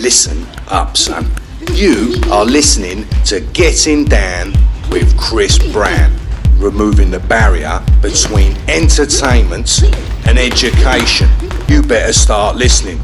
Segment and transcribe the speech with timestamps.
[0.00, 1.30] Listen up, son.
[1.74, 4.54] You are listening to Getting Down
[4.90, 6.16] with Chris Brown,
[6.56, 9.82] removing the barrier between entertainment
[10.26, 11.28] and education.
[11.68, 12.98] You better start listening.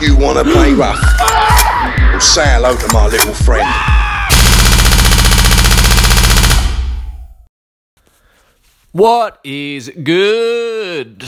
[0.00, 0.98] You want to play rough?
[1.20, 3.68] Well, say hello to my little friend.
[8.92, 11.26] What is good?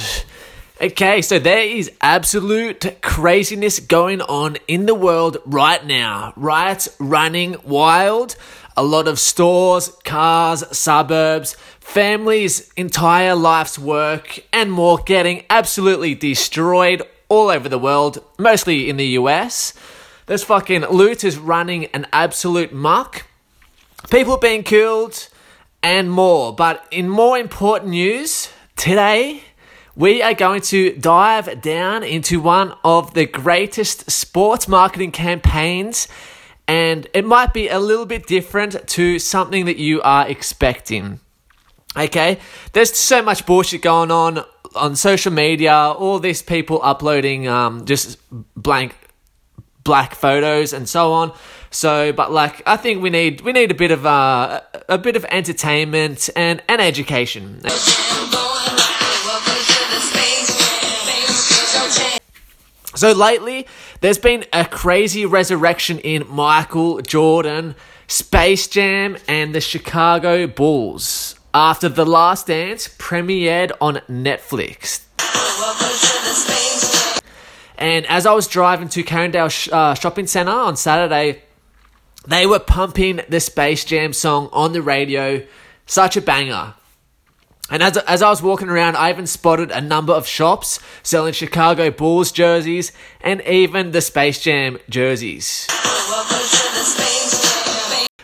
[0.83, 6.33] Okay, so there is absolute craziness going on in the world right now.
[6.37, 8.34] Riots running wild.
[8.79, 17.02] A lot of stores, cars, suburbs, families' entire life's work, and more getting absolutely destroyed
[17.29, 19.74] all over the world, mostly in the US.
[20.24, 23.27] There's fucking loot is running an absolute muck.
[24.10, 25.29] People being killed
[25.83, 26.55] and more.
[26.55, 29.43] But in more important news, today
[29.97, 36.09] we are going to dive down into one of the greatest sports marketing campaigns,
[36.69, 41.21] and it might be a little bit different to something that you are expecting.
[41.97, 42.38] Okay,
[42.73, 44.45] there's so much bullshit going on
[44.77, 45.74] on social media.
[45.74, 48.19] All these people uploading um, just
[48.54, 48.95] blank
[49.82, 51.32] black photos and so on.
[51.71, 55.16] So, but like, I think we need we need a bit of uh, a bit
[55.16, 57.60] of entertainment and and education.
[62.95, 63.66] So lately,
[64.00, 67.77] there's been a crazy resurrection in Michael Jordan,
[68.09, 75.05] Space Jam, and the Chicago Bulls after The Last Dance premiered on Netflix.
[77.78, 81.43] And as I was driving to Carindale uh, Shopping Centre on Saturday,
[82.27, 85.47] they were pumping the Space Jam song on the radio.
[85.87, 86.75] Such a banger.
[87.71, 91.32] And as, as I was walking around, I even spotted a number of shops selling
[91.32, 92.91] Chicago Bulls jerseys
[93.21, 95.69] and even the Space Jam jerseys.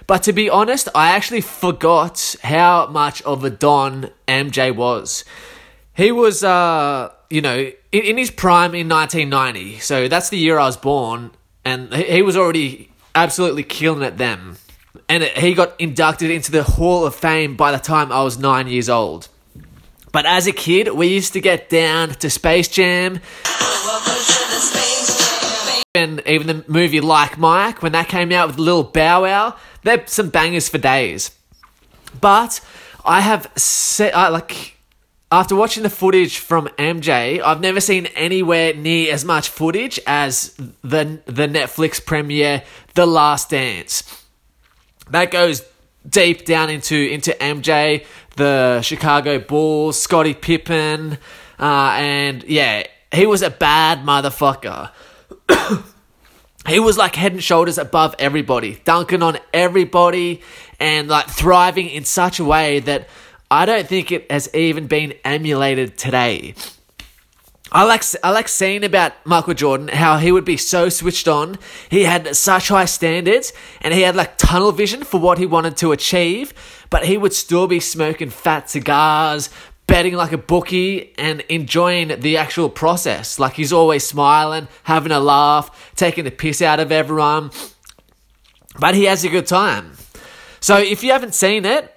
[0.06, 5.24] But to be honest, I actually forgot how much of a Don MJ was.
[5.94, 9.78] He was, uh, you know, in, in his prime in 1990.
[9.78, 11.32] So that's the year I was born.
[11.64, 14.56] And he, was already absolutely killing it then.
[15.08, 18.38] And it, he got inducted into the Hall of Fame by the time I was
[18.38, 19.28] nine years old.
[20.16, 23.20] But as a kid, we used to get down to Space Jam.
[25.94, 30.06] And even the movie Like Mike, when that came out with Little Bow Wow, they're
[30.06, 31.32] some bangers for days.
[32.18, 32.62] But
[33.04, 34.78] I have set, I like,
[35.30, 40.54] after watching the footage from MJ, I've never seen anywhere near as much footage as
[40.82, 42.62] the the Netflix premiere,
[42.94, 44.24] The Last Dance.
[45.10, 45.62] That goes
[46.08, 48.04] deep down into into MJ,
[48.36, 51.18] the Chicago Bulls, Scottie Pippen,
[51.58, 54.90] uh, and yeah, he was a bad motherfucker.
[56.68, 60.42] he was like head and shoulders above everybody, dunking on everybody,
[60.78, 63.08] and like thriving in such a way that
[63.50, 66.54] I don't think it has even been emulated today.
[67.72, 71.58] I like I like seeing about Michael Jordan how he would be so switched on.
[71.90, 75.76] He had such high standards and he had like tunnel vision for what he wanted
[75.78, 76.54] to achieve,
[76.90, 79.50] but he would still be smoking fat cigars,
[79.88, 83.38] betting like a bookie and enjoying the actual process.
[83.40, 87.50] Like he's always smiling, having a laugh, taking the piss out of everyone.
[88.78, 89.92] But he has a good time.
[90.60, 91.92] So if you haven't seen it,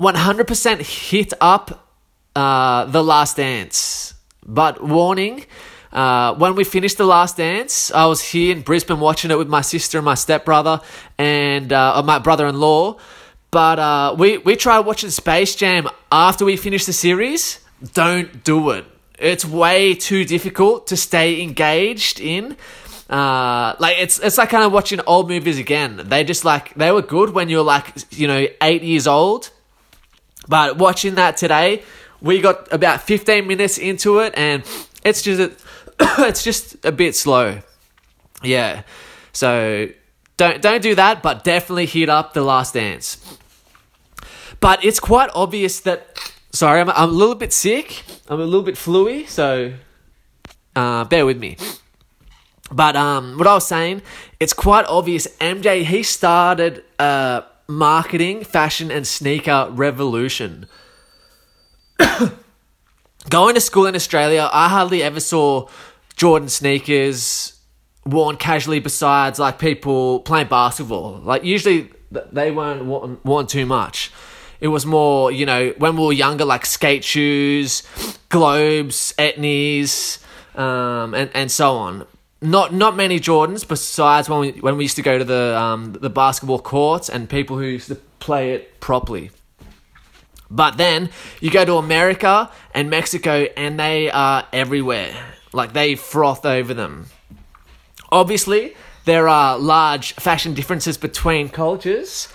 [0.00, 1.88] 100% hit up
[2.34, 4.14] uh, The Last Dance.
[4.52, 5.46] But warning,
[5.92, 9.48] uh, when we finished The Last Dance, I was here in Brisbane watching it with
[9.48, 10.80] my sister and my stepbrother
[11.18, 12.96] and uh, my brother in law.
[13.52, 17.60] But uh, we, we tried watching Space Jam after we finished the series.
[17.94, 18.84] Don't do it.
[19.20, 22.56] It's way too difficult to stay engaged in.
[23.08, 26.00] Uh, like it's it's like kind of watching old movies again.
[26.04, 29.50] They just like they were good when you're like you know eight years old,
[30.48, 31.82] but watching that today,
[32.20, 34.62] we got about 15 minutes into it and
[35.04, 35.64] it's just
[36.00, 37.60] it's just a bit slow.
[38.42, 38.82] Yeah.
[39.32, 39.88] So
[40.36, 43.38] don't don't do that, but definitely hit up the last dance.
[44.60, 46.18] But it's quite obvious that
[46.52, 48.02] sorry, I'm, I'm a little bit sick.
[48.28, 49.72] I'm a little bit fluey, so
[50.76, 51.56] uh, bear with me.
[52.72, 54.02] But um, what I was saying,
[54.38, 55.26] it's quite obvious.
[55.38, 60.66] MJ he started a marketing, fashion, and sneaker revolution.
[63.30, 65.68] Going to school in Australia, I hardly ever saw
[66.16, 67.58] Jordan sneakers
[68.06, 71.20] worn casually besides like people playing basketball.
[71.22, 74.10] Like usually they weren't worn, worn too much.
[74.60, 77.82] It was more, you know, when we were younger, like skate shoes,
[78.28, 80.22] globes, etnies,
[80.58, 82.06] um, and, and so on.
[82.42, 85.92] not not many Jordans besides when we when we used to go to the um,
[85.92, 89.30] the basketball courts and people who used to play it properly.
[90.50, 91.10] But then
[91.40, 95.14] you go to America and Mexico and they are everywhere.
[95.52, 97.06] Like they froth over them.
[98.10, 98.74] Obviously,
[99.04, 102.28] there are large fashion differences between cultures.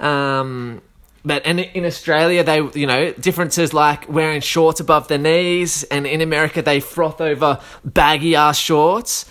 [0.00, 0.80] Um,
[1.24, 6.06] but in, in Australia, they you know differences like wearing shorts above their knees, and
[6.06, 9.26] in America they froth over baggy ass shorts.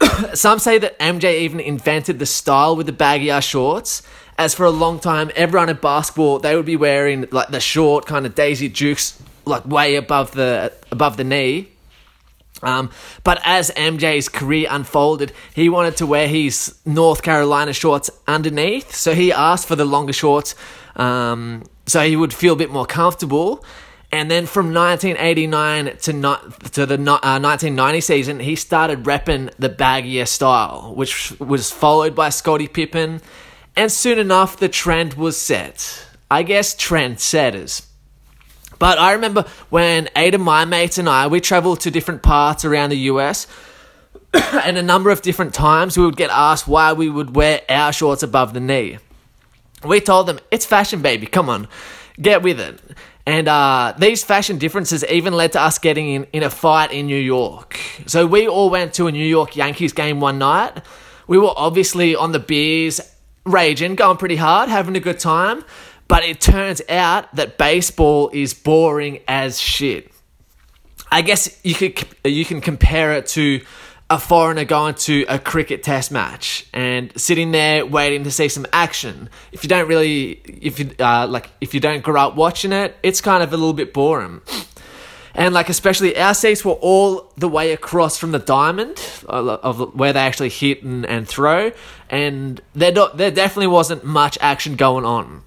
[0.34, 4.02] Some say that MJ even invented the style with the baggy ass shorts.
[4.38, 8.06] As for a long time, everyone in basketball they would be wearing like the short
[8.06, 11.68] kind of Daisy Dukes, like way above the above the knee.
[12.62, 12.90] Um,
[13.22, 19.14] but as MJ's career unfolded, he wanted to wear his North Carolina shorts underneath, so
[19.14, 20.54] he asked for the longer shorts
[20.96, 23.64] um, so he would feel a bit more comfortable.
[24.12, 26.12] And then from 1989 to
[26.72, 32.30] to the uh, 1990 season, he started repping the baggier style, which was followed by
[32.30, 33.20] Scottie Pippen.
[33.76, 36.06] And soon enough, the trend was set.
[36.30, 37.86] I guess trendsetters.
[38.78, 42.64] But I remember when eight of my mates and I, we traveled to different parts
[42.64, 43.46] around the US,
[44.32, 47.92] and a number of different times we would get asked why we would wear our
[47.92, 48.98] shorts above the knee.
[49.84, 51.68] We told them, it's fashion, baby, come on,
[52.20, 52.80] get with it.
[53.24, 57.06] And uh, these fashion differences even led to us getting in, in a fight in
[57.06, 57.78] New York.
[58.06, 60.82] So we all went to a New York Yankees game one night.
[61.26, 63.00] We were obviously on the beers,
[63.46, 65.64] raging, going pretty hard, having a good time.
[66.08, 70.12] But it turns out that baseball is boring as shit.
[71.10, 73.62] I guess you could you can compare it to
[74.08, 78.66] a foreigner going to a cricket test match and sitting there waiting to see some
[78.72, 79.28] action.
[79.50, 82.96] If you don't really, if you uh, like, if you don't grow up watching it,
[83.02, 84.42] it's kind of a little bit boring.
[85.36, 88.98] And like, especially our seats were all the way across from the diamond
[89.28, 91.72] uh, of where they actually hit and, and throw,
[92.08, 95.42] and there there definitely wasn't much action going on.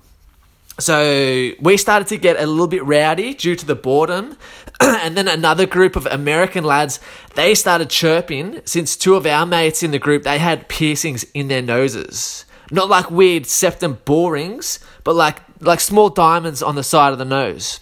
[0.77, 4.37] So we started to get a little bit rowdy due to the boredom.
[4.79, 6.99] and then another group of American lads,
[7.33, 11.47] they started chirping since two of our mates in the group, they had piercings in
[11.47, 12.45] their noses.
[12.71, 17.25] Not like weird septum borings, but like like small diamonds on the side of the
[17.25, 17.79] nose.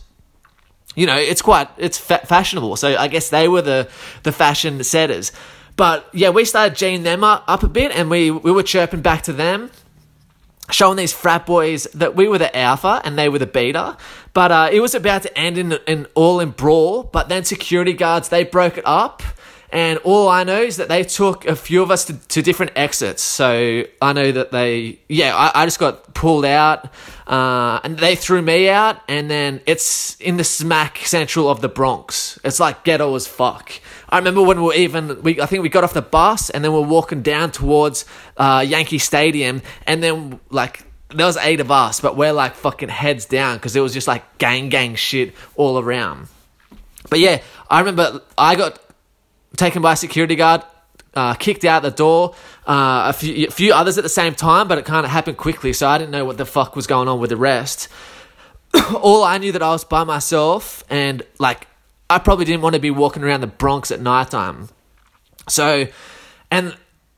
[0.97, 2.75] You know, it's quite it's fa- fashionable.
[2.75, 3.87] So I guess they were the
[4.23, 5.31] the fashion setters.
[5.75, 9.01] But yeah, we started geeing them up, up a bit and we, we were chirping
[9.01, 9.69] back to them
[10.71, 13.95] showing these frat boys that we were the alpha and they were the beta.
[14.33, 17.03] But uh, it was about to end in an all in brawl.
[17.03, 19.21] But then security guards they broke it up.
[19.69, 22.71] And all I know is that they took a few of us to, to different
[22.75, 23.21] exits.
[23.21, 26.89] So I know that they, yeah, I, I just got pulled out,
[27.27, 29.01] uh, and they threw me out.
[29.09, 32.39] And then it's in the smack central of the Bronx.
[32.45, 33.73] It's like ghetto as fuck.
[34.09, 36.63] I remember when we were even, we, I think we got off the bus and
[36.63, 38.05] then we are walking down towards
[38.37, 42.89] uh, Yankee Stadium, and then like there was eight of us, but we're like fucking
[42.89, 46.29] heads down because it was just like gang gang shit all around.
[47.09, 48.79] But yeah, I remember I got
[49.57, 50.63] taken by a security guard,
[51.13, 52.35] uh, kicked out the door,
[52.67, 55.37] uh, a, few, a few others at the same time, but it kind of happened
[55.37, 57.89] quickly, so I didn't know what the fuck was going on with the rest.
[59.01, 61.67] all I knew that I was by myself, and like
[62.09, 64.69] I probably didn't want to be walking around the Bronx at nighttime.
[65.49, 65.87] So,
[66.51, 66.77] and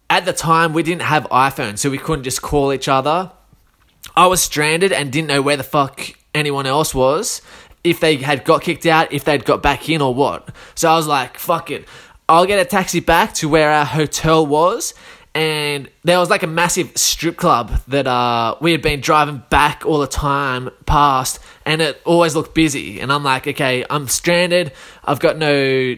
[0.09, 3.31] at the time we didn't have iPhones, so we couldn't just call each other.
[4.15, 7.41] I was stranded and didn't know where the fuck anyone else was.
[7.83, 10.53] If they had got kicked out, if they'd got back in or what.
[10.75, 11.87] So I was like, fuck it.
[12.29, 14.93] I'll get a taxi back to where our hotel was.
[15.35, 19.85] And there was like a massive strip club that uh, we had been driving back
[19.85, 22.99] all the time past, and it always looked busy.
[22.99, 24.71] And I'm like, okay, I'm stranded.
[25.03, 25.95] I've got no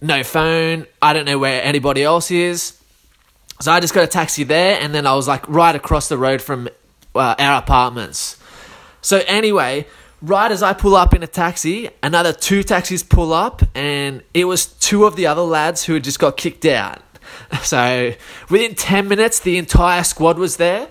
[0.00, 0.86] no phone.
[1.02, 2.78] I don't know where anybody else is.
[3.60, 6.16] So I just got a taxi there, and then I was like right across the
[6.16, 6.68] road from
[7.14, 8.38] uh, our apartments.
[9.02, 9.86] So anyway,
[10.22, 14.44] right as I pull up in a taxi, another two taxis pull up, and it
[14.44, 17.02] was two of the other lads who had just got kicked out.
[17.62, 18.12] So
[18.48, 20.88] within 10 minutes, the entire squad was there.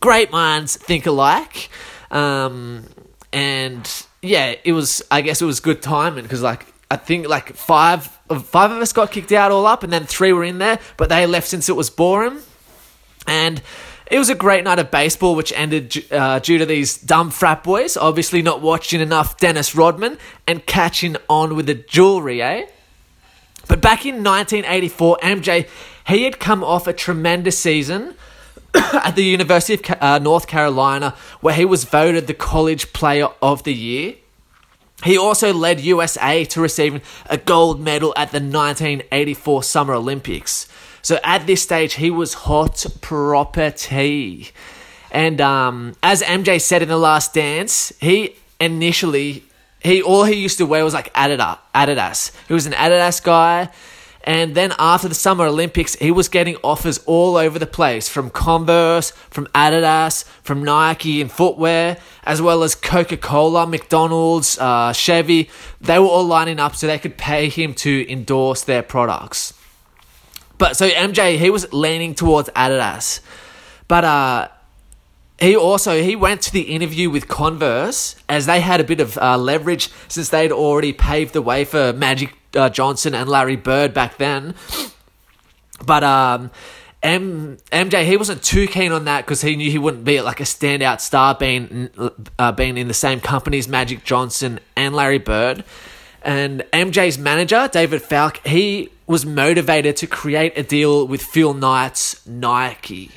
[0.00, 1.70] Great minds think alike.
[2.10, 2.84] Um,
[3.32, 7.54] and yeah, it was, I guess it was good timing because, like, I think like
[7.54, 8.06] five
[8.42, 11.08] five of us got kicked out all up, and then three were in there, but
[11.08, 12.38] they left since it was boring.
[13.26, 13.60] And
[14.10, 17.64] it was a great night of baseball, which ended uh, due to these dumb frat
[17.64, 22.66] boys obviously not watching enough Dennis Rodman and catching on with the jewelry, eh?
[23.68, 25.68] But back in 1984, MJ,
[26.06, 28.14] he had come off a tremendous season
[28.74, 33.64] at the University of uh, North Carolina, where he was voted the College Player of
[33.64, 34.14] the Year.
[35.04, 40.68] He also led USA to receiving a gold medal at the 1984 Summer Olympics.
[41.06, 44.50] So at this stage, he was hot property.
[45.12, 49.44] And um, as MJ said in the Last Dance, he initially
[49.78, 52.32] he all he used to wear was like Adidas.
[52.48, 53.68] He was an Adidas guy.
[54.24, 58.28] And then after the Summer Olympics, he was getting offers all over the place from
[58.28, 65.50] Converse, from Adidas, from Nike and footwear, as well as Coca Cola, McDonald's, uh, Chevy.
[65.80, 69.52] They were all lining up so they could pay him to endorse their products.
[70.58, 73.20] But so MJ, he was leaning towards Adidas.
[73.88, 74.48] But uh,
[75.38, 79.18] he also he went to the interview with Converse as they had a bit of
[79.18, 83.92] uh, leverage since they'd already paved the way for Magic uh, Johnson and Larry Bird
[83.92, 84.54] back then.
[85.84, 86.50] But um,
[87.02, 90.40] M- MJ he wasn't too keen on that because he knew he wouldn't be like
[90.40, 91.90] a standout star being
[92.38, 95.64] uh, being in the same company as Magic Johnson and Larry Bird.
[96.22, 102.26] And MJ's manager David Falk he was motivated to create a deal with Phil Knight's
[102.26, 103.10] Nike.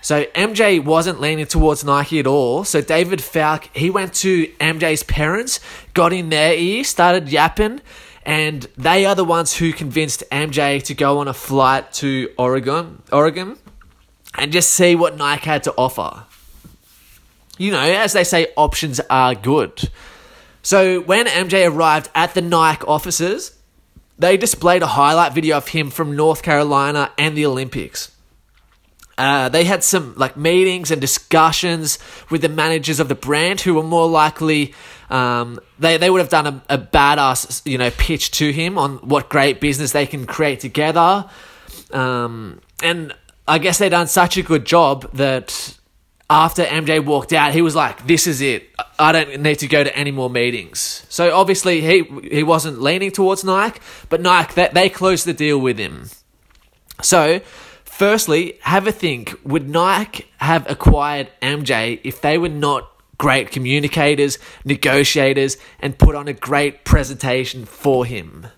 [0.00, 2.64] So MJ wasn't leaning towards Nike at all.
[2.64, 5.60] So David Falk, he went to MJ's parents,
[5.94, 7.80] got in their ear, started yapping,
[8.26, 13.02] and they are the ones who convinced MJ to go on a flight to Oregon,
[13.12, 13.56] Oregon,
[14.36, 16.24] and just see what Nike had to offer.
[17.56, 19.90] You know, as they say, options are good.
[20.62, 23.56] So when MJ arrived at the Nike offices,
[24.18, 28.10] they displayed a highlight video of him from North Carolina and the Olympics.
[29.16, 31.98] Uh, they had some like meetings and discussions
[32.30, 34.74] with the managers of the brand who were more likely
[35.08, 38.96] um, they, they would have done a, a badass you know pitch to him on
[38.98, 41.30] what great business they can create together
[41.92, 43.14] um, and
[43.46, 45.78] I guess they done such a good job that
[46.30, 49.84] after MJ walked out he was like this is it I don't need to go
[49.84, 54.68] to any more meetings so obviously he he wasn't leaning towards Nike but Nike they,
[54.72, 56.08] they closed the deal with him
[57.02, 57.40] so
[57.94, 59.38] Firstly, have a think.
[59.44, 66.26] Would Nike have acquired MJ if they were not great communicators, negotiators, and put on
[66.26, 68.48] a great presentation for him?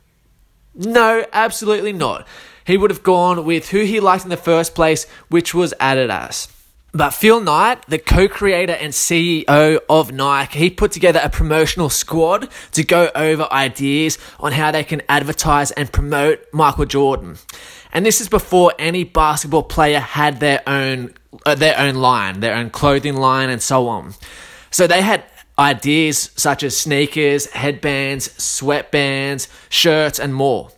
[0.75, 2.27] No, absolutely not.
[2.65, 6.51] He would have gone with who he liked in the first place, which was Adidas.
[6.97, 11.91] But Phil Knight, the co creator and CEO of Nike, he put together a promotional
[11.91, 17.37] squad to go over ideas on how they can advertise and promote Michael Jordan.
[17.93, 21.13] And this is before any basketball player had their own
[21.45, 24.15] uh, their own line, their own clothing line, and so on.
[24.71, 25.23] So they had
[25.59, 30.71] ideas such as sneakers, headbands, sweatbands, shirts, and more.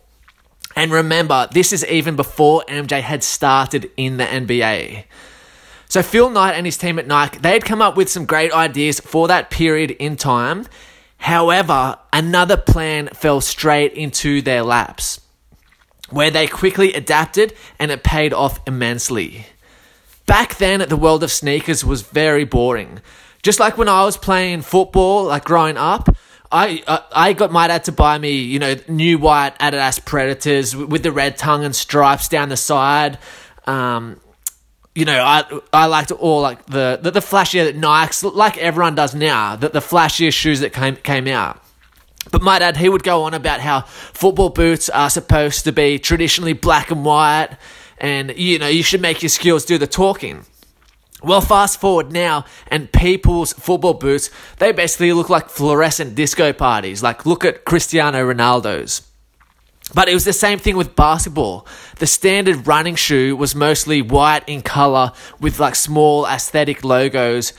[0.75, 5.05] And remember, this is even before MJ had started in the NBA.
[5.89, 8.53] So Phil Knight and his team at Nike, they had come up with some great
[8.53, 10.67] ideas for that period in time.
[11.17, 15.19] However, another plan fell straight into their laps
[16.11, 19.47] where they quickly adapted and it paid off immensely.
[20.27, 23.01] Back then, the world of sneakers was very boring.
[23.41, 26.15] Just like when I was playing football, like growing up,
[26.51, 30.75] I uh, I got my dad to buy me, you know, new white Adidas Predators
[30.75, 33.17] with the red tongue and stripes down the side.
[33.65, 34.19] Um,
[34.95, 39.15] you know, I I liked all like the the, the flashier Nikes, like everyone does
[39.15, 39.55] now.
[39.55, 41.61] that the flashier shoes that came came out.
[42.31, 45.97] But my dad, he would go on about how football boots are supposed to be
[45.99, 47.49] traditionally black and white,
[47.97, 50.45] and you know, you should make your skills do the talking.
[51.21, 57.03] Well, fast forward now, and people's football boots, they basically look like fluorescent disco parties.
[57.03, 59.08] Like, look at Cristiano Ronaldo's.
[59.93, 61.65] But it was the same thing with basketball.
[61.97, 67.53] The standard running shoe was mostly white in color with like small aesthetic logos,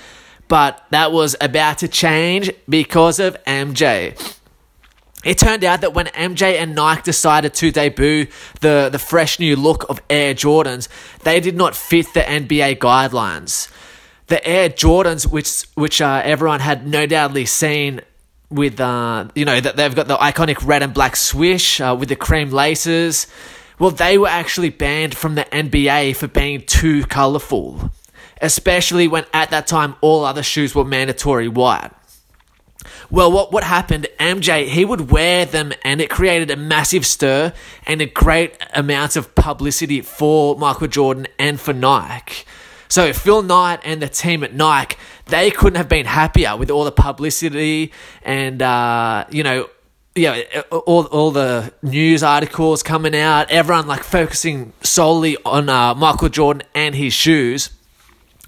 [0.49, 4.17] but that was about to change because of MJ.
[5.23, 8.27] It turned out that when MJ and Nike decided to debut
[8.61, 10.89] the, the fresh new look of Air Jordans,
[11.25, 13.71] they did not fit the NBA guidelines.
[14.29, 18.01] The Air Jordans, which which uh, everyone had no doubtly seen
[18.51, 22.09] with, uh, you know, that they've got the iconic red and black swish uh, with
[22.09, 23.27] the cream laces.
[23.79, 27.91] Well, they were actually banned from the NBA for being too colourful,
[28.43, 31.91] especially when at that time all other shoes were mandatory white.
[33.11, 37.53] Well, what, what happened, MJ, he would wear them and it created a massive stir
[37.87, 42.45] and a great amount of publicity for Michael Jordan and for Nike.
[42.91, 46.85] So Phil Knight and the team at Nike, they couldn't have been happier with all
[46.85, 47.93] the publicity
[48.25, 49.71] and, uh, you know,
[50.17, 50.43] yeah,
[50.73, 56.65] all, all the news articles coming out, everyone like focusing solely on uh, Michael Jordan
[56.75, 57.71] and his shoes.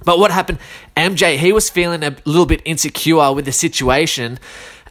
[0.04, 0.58] But what happened?
[0.96, 4.40] MJ, he was feeling a little bit insecure with the situation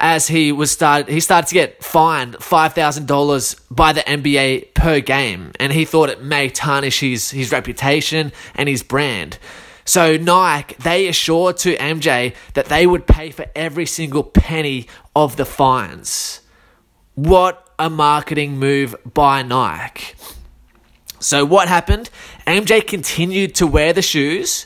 [0.02, 5.52] as he was started he started to get fined $5,000 by the NBA per game
[5.60, 9.38] and he thought it may tarnish his his reputation and his brand.
[9.86, 15.36] So Nike, they assured to MJ that they would pay for every single penny of
[15.38, 16.42] the fines.
[17.16, 20.16] What a marketing move by Nike.
[21.20, 22.10] So what happened?
[22.48, 24.66] MJ continued to wear the shoes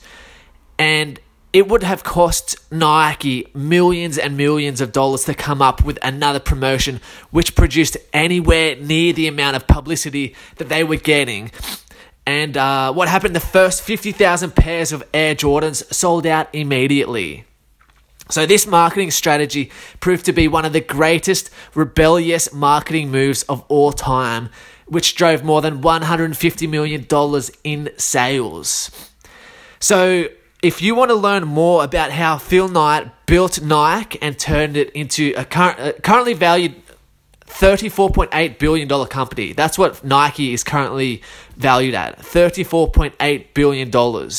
[0.78, 1.20] and
[1.56, 6.42] it would have cost Nike millions and millions of dollars to come up with another
[6.42, 7.00] promotion
[7.32, 11.52] which produced anywhere near the amount of publicity that they were getting.
[12.28, 13.38] And uh, what happened?
[13.38, 17.46] The first 50,000 pairs of Air Jordans sold out immediately.
[18.30, 19.72] So, this marketing strategy
[20.02, 24.50] proved to be one of the greatest rebellious marketing moves of all time,
[24.88, 27.08] which drove more than $150 million
[27.64, 28.92] in sales.
[29.80, 30.28] So,
[30.66, 34.90] if you want to learn more about how Phil Knight built Nike and turned it
[34.94, 36.74] into a currently valued
[37.46, 41.22] $34.8 billion company, that's what Nike is currently
[41.56, 44.30] valued at $34.8 billion.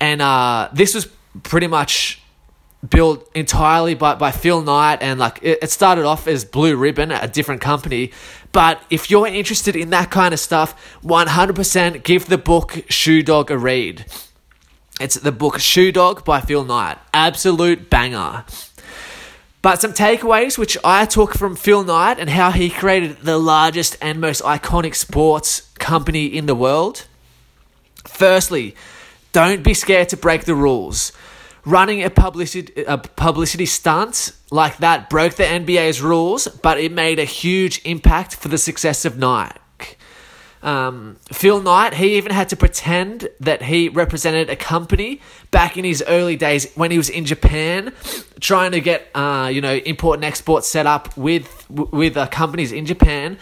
[0.00, 1.06] And uh, this was
[1.42, 2.22] pretty much
[2.88, 7.10] built entirely by, by Phil Knight and like it, it started off as Blue Ribbon,
[7.10, 8.10] a different company.
[8.52, 13.50] But if you're interested in that kind of stuff, 100% give the book Shoe Dog
[13.50, 14.06] a read.
[14.98, 16.96] It's the book Shoe Dog by Phil Knight.
[17.12, 18.44] Absolute banger.
[19.60, 23.98] But some takeaways which I took from Phil Knight and how he created the largest
[24.00, 27.06] and most iconic sports company in the world.
[28.06, 28.74] Firstly,
[29.32, 31.12] don't be scared to break the rules.
[31.66, 37.18] Running a publicity, a publicity stunt like that broke the NBA's rules, but it made
[37.18, 39.58] a huge impact for the success of Nike.
[40.66, 45.20] Um, Phil Knight, he even had to pretend that he represented a company
[45.52, 47.92] back in his early days when he was in Japan,
[48.40, 52.72] trying to get uh, you know import and export set up with with uh, companies
[52.72, 53.38] in Japan,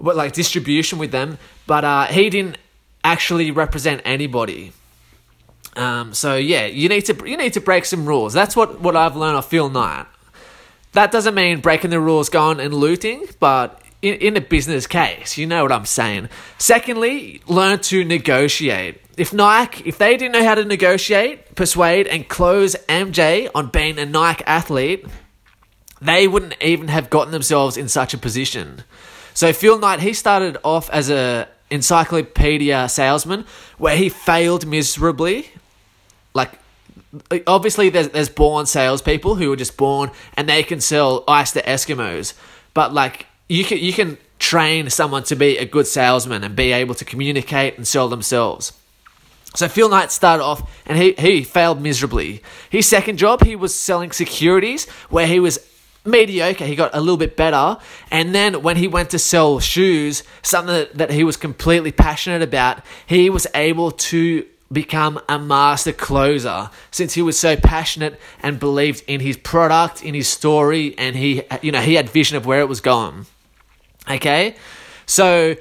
[0.00, 1.36] but like distribution with them.
[1.66, 2.56] But uh, he didn't
[3.04, 4.72] actually represent anybody.
[5.76, 8.32] Um, so yeah, you need to you need to break some rules.
[8.32, 10.06] That's what what I've learned of Phil Knight.
[10.92, 15.36] That doesn't mean breaking the rules, going and looting, but in, in a business case.
[15.36, 16.28] You know what I'm saying.
[16.58, 19.00] Secondly, learn to negotiate.
[19.16, 23.98] If Nike, if they didn't know how to negotiate, persuade, and close MJ on being
[23.98, 25.06] a Nike athlete,
[26.00, 28.84] they wouldn't even have gotten themselves in such a position.
[29.34, 33.44] So Phil Knight, he started off as a encyclopedia salesman
[33.78, 35.50] where he failed miserably.
[36.34, 36.52] Like
[37.46, 41.62] obviously there's there's born salespeople who are just born and they can sell ice to
[41.62, 42.34] Eskimos.
[42.74, 46.72] But like you can you can train someone to be a good salesman and be
[46.72, 48.72] able to communicate and sell themselves.
[49.54, 52.42] So Phil Knight started off and he, he failed miserably.
[52.68, 55.58] His second job, he was selling securities where he was
[56.04, 56.66] mediocre.
[56.66, 57.78] He got a little bit better.
[58.10, 62.42] And then when he went to sell shoes, something that, that he was completely passionate
[62.42, 68.60] about, he was able to become a master closer since he was so passionate and
[68.60, 72.44] believed in his product, in his story, and he you know, he had vision of
[72.44, 73.26] where it was going.
[74.08, 74.56] Okay?
[75.06, 75.56] So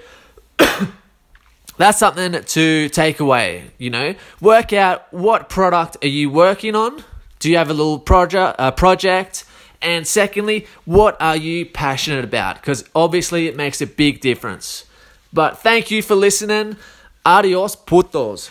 [1.78, 4.16] that's something to take away, you know?
[4.42, 7.04] Work out what product are you working on?
[7.40, 9.46] Do you have a little project uh, project?
[9.82, 12.56] And secondly, what are you passionate about?
[12.56, 14.86] Because obviously it makes a big difference.
[15.32, 16.78] But thank you for listening.
[17.26, 18.50] Adios, putos.